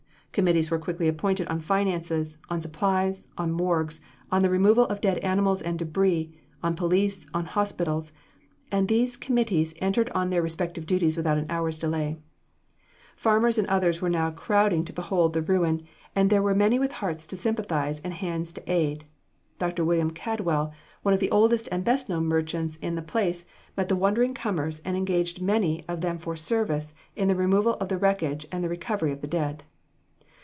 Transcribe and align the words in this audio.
Committees 0.33 0.71
were 0.71 0.79
quickly 0.79 1.09
appointed 1.09 1.45
on 1.49 1.59
finances, 1.59 2.37
on 2.49 2.61
supplies, 2.61 3.27
on 3.37 3.51
morgues, 3.51 3.99
on 4.31 4.41
the 4.43 4.49
removal 4.49 4.85
of 4.85 5.01
dead 5.01 5.17
animals 5.17 5.61
and 5.61 5.77
debris, 5.77 6.31
on 6.63 6.73
police, 6.73 7.25
on 7.33 7.43
hospitals; 7.47 8.13
and 8.71 8.87
these 8.87 9.17
committees 9.17 9.73
entered 9.81 10.09
on 10.11 10.29
their 10.29 10.41
respective 10.41 10.85
duties 10.85 11.17
without 11.17 11.37
an 11.37 11.45
hour's 11.49 11.77
delay. 11.77 12.15
Farmers 13.17 13.57
and 13.57 13.67
others 13.67 14.01
were 14.01 14.09
now 14.09 14.31
crowding 14.31 14.85
to 14.85 14.93
behold 14.93 15.33
the 15.33 15.41
ruin, 15.41 15.83
and 16.15 16.29
there 16.29 16.41
were 16.41 16.55
many 16.55 16.79
with 16.79 16.93
hearts 17.03 17.27
to 17.27 17.35
sympathize 17.35 17.99
and 17.99 18.13
hands 18.13 18.53
to 18.53 18.71
aid. 18.71 19.03
Dr. 19.59 19.83
Wm. 19.83 20.11
Caldwell, 20.11 20.71
one 21.01 21.13
of 21.13 21.19
the 21.19 21.29
oldest 21.31 21.67
and 21.73 21.83
best 21.83 22.07
known 22.07 22.23
merchants 22.23 22.77
in 22.77 22.95
the 22.95 23.01
place, 23.01 23.43
met 23.75 23.89
the 23.89 23.97
wondering 23.97 24.33
comers 24.33 24.81
and 24.85 24.95
engaged 24.95 25.41
many 25.41 25.83
of 25.89 25.99
them 25.99 26.17
for 26.17 26.37
service 26.37 26.93
in 27.17 27.27
the 27.27 27.35
removal 27.35 27.73
of 27.81 27.89
the 27.89 27.97
wreckage 27.97 28.47
and 28.49 28.63
the 28.63 28.69
recovery 28.69 29.11
of 29.11 29.19
the 29.19 29.27
dead. 29.27 29.65